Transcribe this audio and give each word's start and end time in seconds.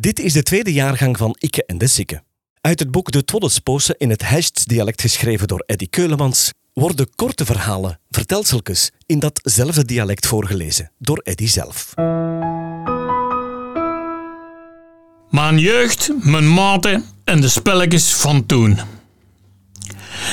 Dit 0.00 0.20
is 0.20 0.32
de 0.32 0.42
tweede 0.42 0.72
jaargang 0.72 1.16
van 1.16 1.36
Ikke 1.38 1.64
en 1.66 1.78
de 1.78 1.86
Sikke. 1.86 2.22
Uit 2.60 2.78
het 2.78 2.90
boek 2.90 3.10
De 3.10 3.24
Twoddespoose 3.24 3.94
in 3.98 4.10
het 4.10 4.28
Hests-dialect 4.28 5.00
geschreven 5.00 5.48
door 5.48 5.62
Eddy 5.66 5.86
Keulemans 5.90 6.52
worden 6.72 7.14
korte 7.14 7.44
verhalen, 7.44 8.00
vertelseltjes, 8.10 8.90
in 9.06 9.18
datzelfde 9.18 9.84
dialect 9.84 10.26
voorgelezen 10.26 10.90
door 10.98 11.18
Eddy 11.18 11.46
zelf. 11.46 11.94
Mijn 15.30 15.58
jeugd, 15.58 16.10
mijn 16.22 16.52
maten 16.52 17.04
en 17.24 17.40
de 17.40 17.48
spelletjes 17.48 18.12
van 18.12 18.46
toen. 18.46 18.78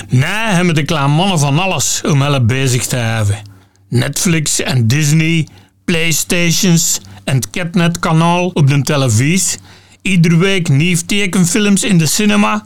Nee, 0.10 0.30
hebben 0.30 0.76
de 0.76 0.86
kleine 0.86 1.14
mannen 1.14 1.40
van 1.40 1.60
alles 1.60 2.02
om 2.04 2.22
hen 2.22 2.48
bezig 2.48 2.86
te 2.86 2.96
hebben. 2.96 3.42
Netflix 3.88 4.60
en 4.60 4.88
Disney, 4.88 5.48
Playstations 5.86 7.00
en 7.30 7.36
het 7.36 7.50
Catnet-kanaal 7.50 8.48
op 8.48 8.68
de 8.68 8.82
televisie. 8.82 9.60
Iedere 10.02 10.38
week 10.38 10.70
nieuw 10.70 10.98
tekenfilms 11.06 11.84
in 11.84 11.98
de 11.98 12.06
cinema, 12.06 12.66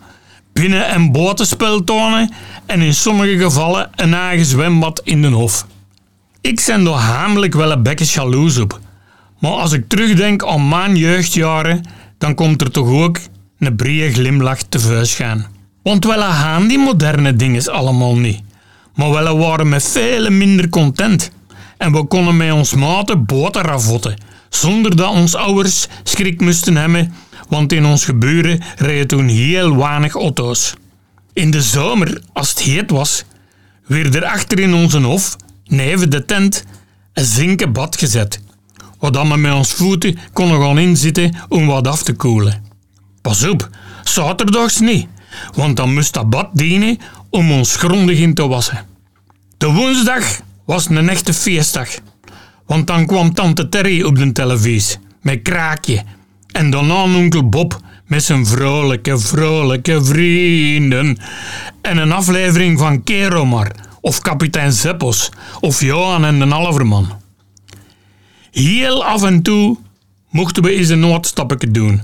binnen- 0.53 0.87
en 0.87 1.11
buitenspeltonen 1.11 2.31
en 2.65 2.81
in 2.81 2.93
sommige 2.93 3.37
gevallen 3.37 3.89
een 3.95 4.13
eigen 4.13 4.45
zwembad 4.45 5.01
in 5.03 5.21
de 5.21 5.27
hof. 5.27 5.67
Ik 6.41 6.63
ben 6.65 6.85
er 6.85 6.93
hamelijk 6.93 7.53
wel 7.53 7.71
een 7.71 7.83
bekke 7.83 8.03
jaloers 8.03 8.57
op. 8.57 8.79
Maar 9.39 9.51
als 9.51 9.71
ik 9.71 9.87
terugdenk 9.87 10.45
aan 10.45 10.67
mijn 10.67 10.95
jeugdjaren, 10.95 11.85
dan 12.17 12.35
komt 12.35 12.61
er 12.61 12.71
toch 12.71 12.87
ook 12.87 13.17
een 13.59 13.75
brede 13.75 14.13
glimlach 14.13 14.61
tevoorschijn. 14.69 15.45
Want 15.83 16.05
wel 16.05 16.21
gaan 16.21 16.67
die 16.67 16.79
moderne 16.79 17.35
dingen 17.35 17.71
allemaal 17.71 18.15
niet. 18.15 18.41
Maar 18.95 19.11
wel 19.11 19.37
waren 19.37 19.69
met 19.69 19.83
veel 19.83 20.29
minder 20.29 20.69
content. 20.69 21.31
En 21.77 21.91
we 21.91 22.03
konden 22.03 22.37
met 22.37 22.51
ons 22.51 22.73
maten 22.73 23.25
boten 23.25 23.61
ravotten, 23.61 24.15
zonder 24.55 24.95
dat 24.95 25.09
ons 25.09 25.35
ouders 25.35 25.87
schrik 26.03 26.41
moesten 26.41 26.75
hebben, 26.75 27.13
want 27.49 27.71
in 27.71 27.85
ons 27.85 28.05
geburen 28.05 28.61
reden 28.75 29.07
toen 29.07 29.27
heel 29.27 29.77
weinig 29.77 30.13
auto's. 30.13 30.73
In 31.33 31.51
de 31.51 31.61
zomer, 31.61 32.21
als 32.33 32.49
het 32.49 32.59
heet 32.59 32.91
was, 32.91 33.23
werd 33.85 34.15
er 34.15 34.25
achter 34.25 34.59
in 34.59 34.73
onze 34.73 34.99
hof, 34.99 35.35
neven 35.65 36.09
de 36.09 36.25
tent, 36.25 36.63
een 37.13 37.25
zinken 37.25 37.73
bad 37.73 37.97
gezet, 37.97 38.41
waar 38.99 39.27
we 39.27 39.37
met 39.37 39.53
ons 39.53 39.73
voeten 39.73 40.17
konden 40.33 40.61
gaan 40.61 40.79
inzitten 40.79 41.35
om 41.49 41.65
wat 41.65 41.87
af 41.87 42.03
te 42.03 42.13
koelen. 42.13 42.63
Pas 43.21 43.43
op, 43.43 43.69
zaterdags 44.03 44.79
niet, 44.79 45.07
want 45.55 45.77
dan 45.77 45.93
moest 45.93 46.13
dat 46.13 46.29
bad 46.29 46.49
dienen 46.53 46.97
om 47.29 47.51
ons 47.51 47.75
grondig 47.75 48.19
in 48.19 48.33
te 48.33 48.47
wassen. 48.47 48.85
De 49.57 49.71
woensdag 49.71 50.41
was 50.65 50.89
een 50.89 51.09
echte 51.09 51.33
feestdag, 51.33 51.89
want 52.65 52.87
dan 52.87 53.05
kwam 53.05 53.33
tante 53.33 53.69
Terry 53.69 54.03
op 54.03 54.15
de 54.15 54.31
televisie 54.31 54.97
met 55.21 55.41
kraakje 55.41 56.03
en 56.51 56.69
daarna 56.69 57.03
onkel 57.03 57.49
Bob 57.49 57.81
met 58.05 58.23
zijn 58.23 58.45
vrolijke, 58.45 59.19
vrolijke 59.19 60.03
vrienden 60.03 61.17
en 61.81 61.97
een 61.97 62.11
aflevering 62.11 62.79
van 62.79 63.03
Keromar 63.03 63.71
of 64.01 64.19
kapitein 64.19 64.71
Zeppos 64.71 65.29
of 65.59 65.81
Johan 65.81 66.25
en 66.25 66.39
de 66.39 66.45
Alverman. 66.45 67.07
Heel 68.51 69.05
af 69.05 69.23
en 69.23 69.41
toe 69.41 69.77
mochten 70.29 70.63
we 70.63 70.71
eens 70.71 70.89
een 70.89 70.99
noodstappetje 70.99 71.71
doen. 71.71 72.01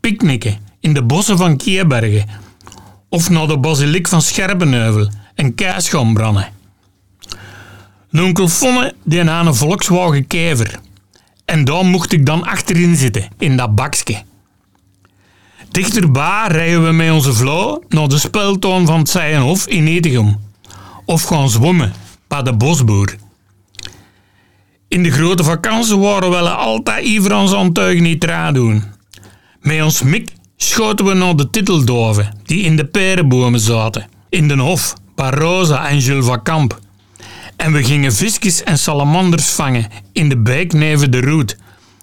Picknicken 0.00 0.58
in 0.80 0.94
de 0.94 1.02
bossen 1.02 1.36
van 1.36 1.56
Keerbergen 1.56 2.28
of 3.08 3.30
naar 3.30 3.46
de 3.46 3.58
basiliek 3.58 4.08
van 4.08 4.22
Scherpenheuvel 4.22 5.10
en 5.34 5.54
kaas. 5.54 5.90
Onkel 8.12 8.48
Fonne 8.48 8.94
die 9.04 9.30
aan 9.30 9.46
een 9.46 9.54
Volkswagen 9.54 10.26
Kever. 10.26 10.80
En 11.44 11.64
daar 11.64 11.84
mocht 11.84 12.12
ik 12.12 12.26
dan 12.26 12.44
achterin 12.44 12.96
zitten, 12.96 13.28
in 13.38 13.56
dat 13.56 13.74
bakje. 13.74 14.22
Dichterbij 15.70 16.46
rijden 16.48 16.84
we 16.84 16.92
met 16.92 17.10
onze 17.10 17.32
vrouw 17.32 17.82
naar 17.88 18.08
de 18.08 18.18
speltoon 18.18 18.86
van 18.86 18.98
het 18.98 19.08
Zijenhof 19.08 19.66
in 19.66 19.86
Etegem. 19.86 20.36
Of 21.04 21.22
gaan 21.22 21.50
zwemmen 21.50 21.92
bij 22.28 22.42
de 22.42 22.52
bosboer. 22.52 23.16
In 24.88 25.02
de 25.02 25.10
grote 25.10 25.44
vakantie 25.44 25.96
waren 25.96 26.30
we 26.30 26.36
altijd 26.36 27.04
iver 27.04 27.34
ons 27.34 27.54
aantuigen 27.54 28.02
niet 28.02 28.24
raar 28.24 28.52
doen. 28.52 28.84
Met 29.60 29.82
ons 29.82 30.02
mik 30.02 30.32
schoten 30.56 31.04
we 31.04 31.14
naar 31.14 31.36
de 31.36 31.50
titeldoven 31.50 32.36
die 32.44 32.62
in 32.62 32.76
de 32.76 32.84
perenbomen 32.84 33.60
zaten. 33.60 34.08
In 34.28 34.48
de 34.48 34.58
hof, 34.58 34.94
bij 35.14 35.30
Rosa 35.30 35.88
en 35.88 35.98
Jules 35.98 36.24
van 36.24 36.42
Kamp. 36.42 36.78
En 37.60 37.72
we 37.72 37.84
gingen 37.84 38.12
visjes 38.12 38.62
en 38.62 38.78
salamanders 38.78 39.48
vangen 39.48 39.86
in 40.12 40.28
de 40.28 40.38
beek 40.38 40.72
neven 40.72 41.10
de 41.10 41.20
roet, 41.20 41.56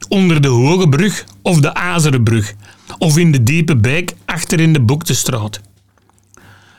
onder 0.10 0.42
de 0.42 0.48
Hoge 0.48 0.90
Brug 0.90 1.26
of 1.42 1.60
de 1.60 1.74
Azerenbrug, 1.74 2.54
of 2.98 3.18
in 3.18 3.32
de 3.32 3.44
diepe 3.44 3.76
beek 3.76 4.14
achter 4.26 4.60
in 4.60 4.74
de 4.74 4.82
Boektestraat. 4.82 5.62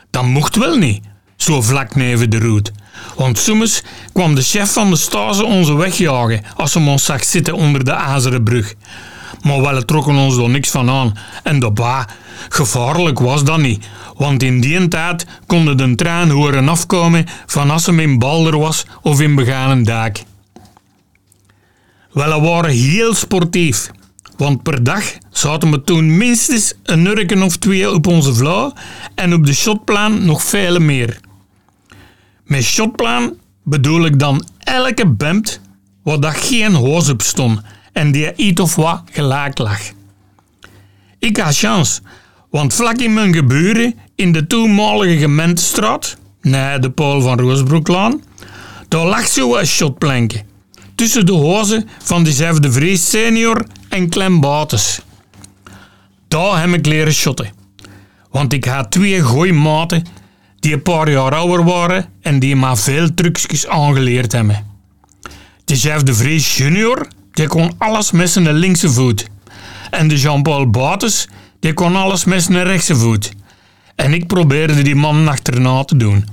Dat 0.09 0.23
mocht 0.23 0.55
wel 0.55 0.77
niet, 0.77 1.03
zo 1.35 1.61
vlak 1.61 1.95
neven 1.95 2.29
de 2.29 2.39
roet. 2.39 2.71
Want 3.15 3.37
soms 3.37 3.83
kwam 4.13 4.35
de 4.35 4.41
chef 4.41 4.73
van 4.73 4.89
de 4.89 4.95
stage 4.95 5.45
onze 5.45 5.73
wegjagen 5.73 6.43
als 6.55 6.71
ze 6.71 6.79
ons 6.79 7.05
zag 7.05 7.23
zitten 7.23 7.53
onder 7.53 7.85
de 7.85 7.93
Azerenbrug. 7.93 8.73
Maar 9.41 9.61
wel 9.61 9.85
trokken 9.85 10.15
ons 10.15 10.37
er 10.37 10.49
niks 10.49 10.69
van 10.69 10.89
aan. 10.89 11.17
En 11.43 11.59
daarbij, 11.59 12.05
gevaarlijk 12.49 13.19
was 13.19 13.43
dat 13.43 13.57
niet. 13.57 13.87
Want 14.17 14.43
in 14.43 14.61
die 14.61 14.87
tijd 14.87 15.25
konden 15.45 15.77
de 15.77 15.95
trein 15.95 16.29
horen 16.29 16.69
afkomen 16.69 17.25
van 17.45 17.69
als 17.69 17.85
hem 17.85 17.99
in 17.99 18.19
Balder 18.19 18.59
was 18.59 18.85
of 19.01 19.21
in 19.21 19.35
Beganen 19.35 19.83
Daak. 19.83 20.23
Wel, 22.11 22.41
we 22.41 22.47
waren 22.47 22.71
heel 22.71 23.13
sportief. 23.13 23.89
Want 24.37 24.63
per 24.63 24.83
dag 24.83 25.03
zaten 25.29 25.71
we 25.71 25.83
toen 25.83 26.17
minstens 26.17 26.73
een 26.83 27.01
nurken 27.01 27.43
of 27.43 27.57
twee 27.57 27.91
op 27.91 28.07
onze 28.07 28.33
vlauw 28.33 28.73
en 29.15 29.33
op 29.33 29.45
de 29.45 29.53
shotplan 29.53 30.25
nog 30.25 30.43
vele 30.43 30.79
meer. 30.79 31.19
Met 32.43 32.63
shotplan 32.63 33.33
bedoel 33.63 34.05
ik 34.05 34.19
dan 34.19 34.45
elke 34.59 35.07
bemt 35.07 35.61
waar 36.03 36.19
dat 36.19 36.35
geen 36.35 36.73
hoos 36.73 37.09
op 37.09 37.21
stond 37.21 37.61
en 37.93 38.11
die 38.11 38.35
iets 38.35 38.61
of 38.61 38.75
wat 38.75 39.01
gelijk 39.11 39.57
lag. 39.57 39.79
Ik 41.19 41.37
had 41.37 41.57
chance, 41.57 42.01
want 42.49 42.73
vlak 42.73 42.97
in 42.97 43.13
mijn 43.13 43.33
geburen, 43.33 43.95
in 44.15 44.31
de 44.31 44.47
toenmalige 44.47 45.17
gemeentestraat, 45.17 46.17
nee, 46.41 46.79
de 46.79 46.91
Paul 46.91 47.21
van 47.21 47.39
Roosbroeklaan, 47.39 48.23
daar 48.87 49.05
lag 49.05 49.27
zo 49.27 49.55
een 49.55 49.67
shotplanken 49.67 50.47
tussen 50.95 51.25
de 51.25 51.31
hozen 51.31 51.89
van 52.03 52.23
diezelfde 52.23 52.71
Vries 52.71 53.09
senior 53.09 53.65
en 53.89 54.09
Clem 54.09 54.39
Bates. 54.39 54.99
Daar 56.27 56.61
heb 56.61 56.73
ik 56.73 56.85
leren 56.85 57.13
shotten, 57.13 57.51
want 58.31 58.53
ik 58.53 58.65
had 58.65 58.91
twee 58.91 59.21
goeie 59.21 59.53
maten 59.53 60.03
die 60.59 60.73
een 60.73 60.81
paar 60.81 61.11
jaar 61.11 61.35
ouder 61.35 61.63
waren 61.63 62.05
en 62.21 62.39
die 62.39 62.55
maar 62.55 62.77
veel 62.77 63.13
trucjes 63.13 63.67
aangeleerd 63.67 64.31
hebben. 64.31 64.65
Dezelfde 65.65 66.13
Vries 66.13 66.57
junior 66.57 67.07
die 67.31 67.47
kon 67.47 67.71
alles 67.77 68.11
met 68.11 68.29
zijn 68.29 68.53
linkse 68.53 68.89
voet. 68.89 69.27
En 69.89 70.07
de 70.07 70.17
Jean-Paul 70.17 70.69
Bates, 70.69 71.27
die 71.59 71.73
kon 71.73 71.95
alles 71.95 72.25
met 72.25 72.43
zijn 72.43 72.63
rechtse 72.63 72.95
voet. 72.95 73.31
En 73.95 74.13
ik 74.13 74.27
probeerde 74.27 74.81
die 74.81 74.95
man 74.95 75.27
achterna 75.27 75.83
te 75.83 75.97
doen. 75.97 76.25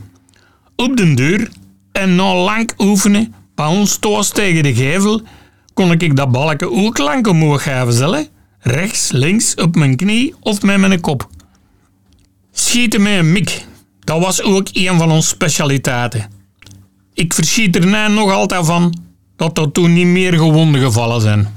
Op 0.76 0.96
den 0.96 1.14
deur, 1.14 1.48
en 1.92 2.14
na 2.14 2.34
lang 2.34 2.72
oefenen, 2.78 3.34
bij 3.54 3.66
ons 3.66 3.96
toos 3.96 4.28
tegen 4.28 4.62
de 4.62 4.74
gevel, 4.74 5.22
kon 5.74 5.92
ik 5.92 6.16
dat 6.16 6.32
balken 6.32 6.72
ook 6.72 6.98
lang 6.98 7.26
omhoog 7.26 7.62
geven, 7.62 7.92
zelf. 7.92 8.28
Rechts, 8.58 9.12
links, 9.12 9.54
op 9.54 9.74
mijn 9.74 9.96
knie 9.96 10.34
of 10.40 10.62
met 10.62 10.78
mijn 10.78 11.00
kop. 11.00 11.28
Schieten 12.52 13.02
met 13.02 13.18
een 13.18 13.32
mik, 13.32 13.64
dat 14.00 14.20
was 14.20 14.42
ook 14.42 14.68
een 14.72 14.98
van 14.98 15.10
onze 15.10 15.28
specialiteiten. 15.28 16.30
Ik 17.14 17.34
verschiet 17.34 17.76
er 17.76 18.10
nog 18.10 18.32
altijd 18.32 18.66
van 18.66 18.98
dat 19.36 19.58
er 19.58 19.72
toen 19.72 19.92
niet 19.92 20.06
meer 20.06 20.32
gewonden 20.32 20.80
gevallen 20.80 21.20
zijn. 21.20 21.55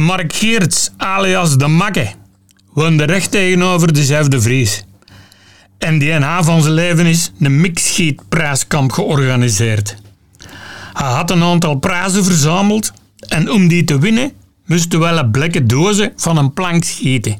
De 0.00 0.06
Mark 0.06 0.32
Geerts, 0.32 0.90
alias 0.96 1.56
de 1.56 1.66
Makke, 1.66 2.10
woonde 2.72 3.04
recht 3.04 3.30
tegenover 3.30 3.92
dezelfde 3.92 4.40
Vries. 4.40 4.84
En 5.78 5.98
die 5.98 6.18
na 6.18 6.42
van 6.42 6.62
zijn 6.62 6.74
leven 6.74 7.06
is 7.06 7.32
een 7.40 7.60
mixschietprijskamp 7.60 8.92
georganiseerd. 8.92 9.96
Hij 10.92 11.06
had 11.06 11.30
een 11.30 11.42
aantal 11.42 11.74
prijzen 11.74 12.24
verzameld 12.24 12.92
en 13.28 13.50
om 13.50 13.68
die 13.68 13.84
te 13.84 13.98
winnen 13.98 14.32
moesten 14.66 14.98
wel 14.98 15.18
een 15.18 15.30
blikken 15.30 15.66
dozen 15.66 16.12
van 16.16 16.36
een 16.36 16.52
plank 16.52 16.84
schieten. 16.84 17.38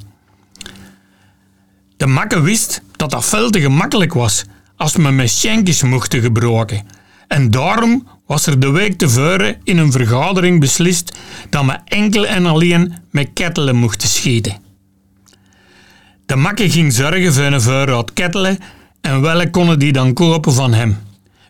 De 1.96 2.06
Makke 2.06 2.40
wist 2.40 2.82
dat 2.96 3.10
dat 3.10 3.24
veel 3.24 3.50
te 3.50 3.60
gemakkelijk 3.60 4.14
was 4.14 4.44
als 4.76 4.96
men 4.96 5.14
met 5.14 5.30
schenkjes 5.30 5.82
mochten 5.82 6.20
gebruiken. 6.20 6.86
En 7.28 7.50
daarom 7.50 8.08
was 8.30 8.46
er 8.46 8.60
de 8.60 8.70
week 8.70 8.98
tevoren 8.98 9.56
in 9.64 9.78
een 9.78 9.92
vergadering 9.92 10.60
beslist 10.60 11.18
dat 11.48 11.64
we 11.64 11.78
enkel 11.84 12.26
en 12.26 12.46
alleen 12.46 12.94
met 13.10 13.30
kettelen 13.34 13.76
mochten 13.76 14.08
schieten. 14.08 14.56
De 16.26 16.36
makke 16.36 16.70
ging 16.70 16.92
zorgen 16.92 17.32
voor 17.32 17.44
een 17.44 17.60
voorraad 17.60 18.12
kettelen 18.12 18.58
en 19.00 19.20
welke 19.20 19.50
konden 19.50 19.78
die 19.78 19.92
dan 19.92 20.12
kopen 20.12 20.52
van 20.52 20.72
hem. 20.72 20.98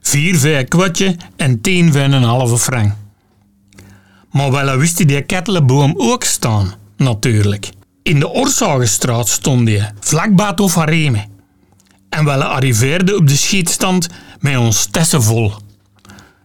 Vier 0.01 0.39
voor 0.39 0.51
een 0.51 0.69
kwartje 0.69 1.17
en 1.37 1.61
tien 1.61 1.93
voor 1.93 2.01
een 2.01 2.23
halve 2.23 2.59
frank. 2.59 2.95
Maar 4.31 4.51
wel 4.51 4.77
wist 4.77 4.97
hij 4.97 5.07
die 5.07 5.23
kettelenboom 5.23 5.95
ook 5.97 6.25
staan, 6.25 6.75
natuurlijk. 6.97 7.69
In 8.03 8.19
de 8.19 8.29
Oorzagenstraat 8.29 9.29
stond 9.29 9.69
hij, 9.69 9.93
vlak 10.01 10.61
of 10.61 10.75
Hareme. 10.75 11.27
En 12.09 12.25
wel 12.25 12.43
arriveerde 12.43 13.17
op 13.17 13.29
de 13.29 13.37
schietstand 13.37 14.09
met 14.39 14.57
ons 14.57 14.87
tessen 14.91 15.23
vol. 15.23 15.53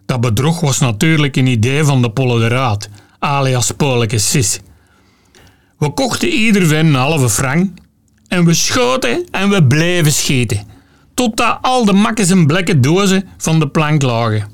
Dat 0.06 0.20
bedrog 0.20 0.60
was 0.60 0.78
natuurlijk 0.78 1.36
een 1.36 1.46
idee 1.46 1.84
van 1.84 2.02
de 2.02 2.10
Polle 2.10 2.38
de 2.38 2.48
Raad, 2.48 2.88
alias 3.18 3.70
Polijke 3.70 4.18
Sis. 4.18 4.60
We 5.78 5.90
kochten 5.90 6.28
ieder 6.28 6.66
van 6.66 6.76
een 6.76 6.94
halve 6.94 7.28
frank 7.28 7.78
en 8.28 8.44
we 8.44 8.54
schoten 8.54 9.26
en 9.30 9.50
we 9.50 9.64
bleven 9.64 10.12
schieten. 10.12 10.66
Totdat 11.14 11.58
al 11.62 11.84
de 11.84 11.92
makkes 11.92 12.30
en 12.30 12.46
blekke 12.46 12.80
dozen 12.80 13.28
van 13.36 13.58
de 13.58 13.68
plank 13.68 14.02
lagen. 14.02 14.48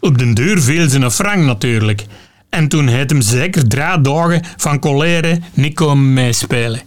Op 0.00 0.18
den 0.18 0.34
deur 0.34 0.62
viel 0.62 0.88
ze 0.88 0.98
een 0.98 1.10
frank 1.10 1.44
natuurlijk. 1.44 2.06
En 2.48 2.68
toen 2.68 2.86
heeft 2.86 3.10
hem 3.10 3.20
zeker 3.20 3.68
drie 3.68 4.00
dagen 4.00 4.44
van 4.56 4.78
colère 4.78 5.40
niet 5.54 5.74
komen 5.74 6.12
meespelen. 6.12 6.80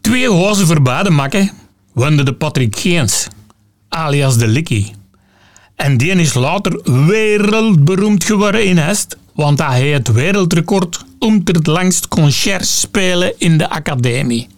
Twee 0.00 0.28
hozen 0.28 0.66
verbaden 0.66 1.12
makken 1.12 1.50
wende 1.94 2.22
de 2.22 2.34
Patrick 2.34 2.76
Geens, 2.76 3.28
alias 3.88 4.36
de 4.36 4.46
Likkie. 4.46 4.92
En 5.78 5.96
die 5.96 6.10
is 6.10 6.34
later 6.34 6.80
wereldberoemd 7.06 8.24
geworden 8.24 8.64
in 8.64 8.78
Hest, 8.78 9.16
want 9.34 9.58
hij 9.58 9.80
heeft 9.80 10.06
het 10.06 10.16
wereldrecord 10.16 11.04
om 11.18 11.40
het 11.44 11.66
langst 11.66 12.08
concert 12.08 12.66
spelen 12.66 13.32
in 13.38 13.58
de 13.58 13.70
academie. 13.70 14.48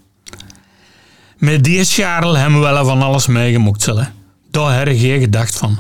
Met 1.39 1.65
die 1.65 1.85
Charles 1.85 2.37
hebben 2.37 2.61
we 2.61 2.67
wel 2.67 2.85
van 2.85 3.03
alles 3.03 3.27
meegemokt. 3.27 3.89
Daar 4.51 4.79
heb 4.79 4.89
geen 4.89 5.21
gedacht 5.21 5.57
van. 5.57 5.79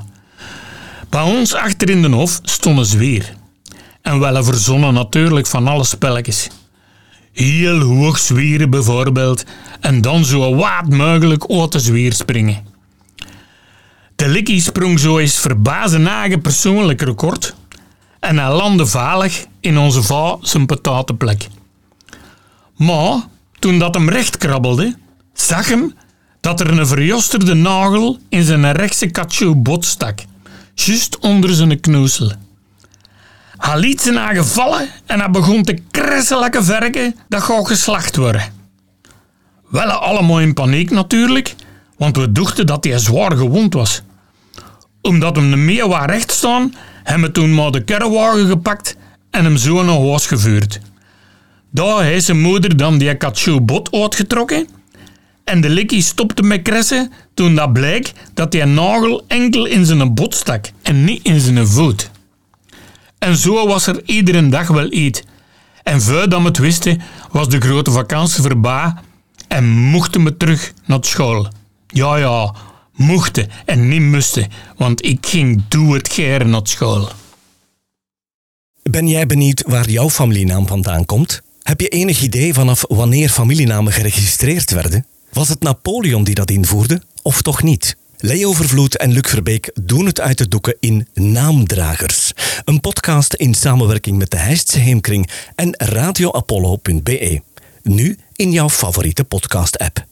Bij 1.08 1.22
ons 1.22 1.54
achter 1.54 1.90
in 1.90 2.02
de 2.02 2.08
hof 2.08 2.40
stond 2.42 2.78
een 2.78 2.84
zwier. 2.84 3.34
En 4.02 4.18
wel 4.18 4.44
verzonnen 4.44 4.94
natuurlijk 4.94 5.46
van 5.46 5.68
alle 5.68 5.84
spelletjes. 5.84 6.48
Heel 7.32 7.80
hoog 7.80 8.18
zwieren 8.18 8.70
bijvoorbeeld 8.70 9.44
en 9.80 10.00
dan 10.00 10.24
zo 10.24 10.54
wat 10.54 10.88
mogelijk 10.88 11.50
uit 11.50 11.72
de 11.72 11.80
zwier 11.80 12.12
springen. 12.12 12.69
De 14.20 14.28
likkie 14.28 14.60
sprong 14.60 14.98
zo 14.98 15.18
eens 15.18 15.38
verbazen 15.38 16.06
eigen 16.06 16.40
persoonlijk 16.40 17.00
record 17.00 17.54
en 18.18 18.38
hij 18.38 18.52
landde 18.52 18.86
veilig 18.86 19.46
in 19.60 19.78
onze 19.78 20.02
va 20.02 20.36
zijn 20.40 20.66
patatenplek. 20.66 21.48
Maar 22.76 23.20
toen 23.58 23.78
dat 23.78 23.94
hem 23.94 24.08
recht 24.08 24.36
krabbelde, 24.36 24.96
zag 25.34 25.68
hem 25.68 25.94
dat 26.40 26.60
er 26.60 26.78
een 26.78 26.86
verjosterde 26.86 27.54
nagel 27.54 28.18
in 28.28 28.42
zijn 28.42 28.72
rechtse 28.72 29.06
katsjoe 29.06 29.54
bot 29.54 29.84
stak, 29.84 30.18
juist 30.74 31.18
onder 31.18 31.54
zijn 31.54 31.80
knoesel. 31.80 32.32
Hij 33.56 33.78
liet 33.78 34.00
zijn 34.00 34.18
eigen 34.18 34.46
vallen 34.46 34.88
en 35.06 35.18
hij 35.18 35.30
begon 35.30 35.62
te 35.62 35.78
kresselijke 35.90 36.64
verken 36.64 37.14
dat 37.28 37.42
gaat 37.42 37.66
geslacht 37.66 38.16
worden. 38.16 38.52
Wel 39.68 39.90
allemaal 39.90 40.40
in 40.40 40.54
paniek 40.54 40.90
natuurlijk, 40.90 41.54
want 41.96 42.16
we 42.16 42.32
dachten 42.32 42.66
dat 42.66 42.84
hij 42.84 42.98
zwaar 42.98 43.36
gewond 43.36 43.74
was. 43.74 44.02
Omdat 45.02 45.36
hem 45.36 45.50
de 45.50 45.56
meer 45.56 45.88
waar 45.88 46.10
recht 46.10 46.32
staan, 46.32 46.74
hebben 47.02 47.26
we 47.26 47.32
toen 47.32 47.54
maar 47.54 47.70
de 47.70 47.84
kerrewagen 47.84 48.46
gepakt 48.46 48.96
en 49.30 49.44
hem 49.44 49.56
zo 49.56 49.82
naar 49.82 50.00
huis 50.00 50.26
gevuurd. 50.26 50.80
Daar 51.70 52.02
heeft 52.02 52.24
zijn 52.24 52.40
moeder 52.40 52.76
dan 52.76 52.98
die 52.98 53.16
katsjoe 53.16 53.60
bot 53.60 53.92
uitgetrokken 53.92 54.68
en 55.44 55.60
de 55.60 55.68
likkie 55.68 56.02
stopte 56.02 56.42
met 56.42 56.62
kressen 56.62 57.12
toen 57.34 57.54
dat 57.54 57.72
bleek 57.72 58.12
dat 58.34 58.52
die 58.52 58.64
nagel 58.64 59.24
enkel 59.26 59.66
in 59.66 59.86
zijn 59.86 60.14
bot 60.14 60.34
stak 60.34 60.70
en 60.82 61.04
niet 61.04 61.24
in 61.24 61.40
zijn 61.40 61.66
voet. 61.66 62.10
En 63.18 63.36
zo 63.36 63.66
was 63.66 63.86
er 63.86 64.00
iedere 64.04 64.48
dag 64.48 64.68
wel 64.68 64.92
iets. 64.92 65.22
En 65.82 66.00
voordat 66.00 66.40
we 66.40 66.46
het 66.46 66.58
wisten, 66.58 67.00
was 67.30 67.48
de 67.48 67.60
grote 67.60 67.90
vakantie 67.90 68.42
voorbij 68.42 68.94
en 69.48 69.68
mochten 69.68 70.24
we 70.24 70.36
terug 70.36 70.72
naar 70.86 70.98
school. 71.00 71.48
Ja, 71.86 72.16
ja, 72.16 72.54
mochten 73.00 73.48
en 73.64 73.88
niet 73.88 74.00
moesten, 74.00 74.48
want 74.76 75.04
ik 75.04 75.26
ging 75.26 75.62
doe 75.68 75.94
het 75.94 76.12
geren 76.12 76.50
naar 76.50 76.60
school. 76.62 77.08
Ben 78.82 79.08
jij 79.08 79.26
benieuwd 79.26 79.62
waar 79.66 79.90
jouw 79.90 80.10
familienaam 80.10 80.66
vandaan 80.66 81.06
komt? 81.06 81.42
Heb 81.62 81.80
je 81.80 81.88
enig 81.88 82.22
idee 82.22 82.54
vanaf 82.54 82.84
wanneer 82.88 83.28
familienamen 83.28 83.92
geregistreerd 83.92 84.70
werden? 84.70 85.06
Was 85.32 85.48
het 85.48 85.62
Napoleon 85.62 86.24
die 86.24 86.34
dat 86.34 86.50
invoerde, 86.50 87.02
of 87.22 87.42
toch 87.42 87.62
niet? 87.62 87.96
Leo 88.18 88.52
Vervloed 88.52 88.96
en 88.96 89.12
Luc 89.12 89.28
Verbeek 89.28 89.70
doen 89.82 90.06
het 90.06 90.20
uit 90.20 90.38
de 90.38 90.48
doeken 90.48 90.76
in 90.80 91.08
Naamdragers. 91.14 92.32
Een 92.64 92.80
podcast 92.80 93.34
in 93.34 93.54
samenwerking 93.54 94.18
met 94.18 94.30
de 94.30 94.36
Heistse 94.36 94.78
Heemkring 94.78 95.30
en 95.54 95.74
radioapollo.be. 95.76 97.42
Nu 97.82 98.18
in 98.36 98.52
jouw 98.52 98.68
favoriete 98.68 99.24
podcast-app. 99.24 100.09